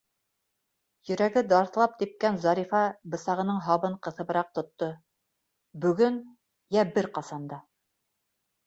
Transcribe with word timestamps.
Йөрәге 1.09 1.43
дарҫлап 1.51 1.93
типкән 1.99 2.39
Зарифа 2.45 2.81
бысағының 3.17 3.61
һабын 3.69 4.01
ҡыҫыбыраҡ 4.09 4.51
тотто: 4.61 4.91
«Бөгөн, 5.87 6.21
йә 6.79 6.89
бер 6.99 7.13
ҡасан 7.21 7.49
да!» 7.55 7.67